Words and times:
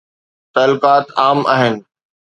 تعلقات 0.55 1.05
عام 1.17 1.39
آهن. 1.55 1.75